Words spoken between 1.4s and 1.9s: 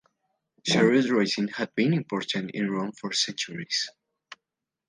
had